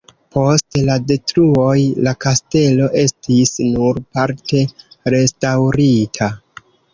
[0.35, 1.75] Post la detruoj
[2.07, 4.65] la kastelo estis nur parte
[5.17, 6.33] restaŭrita.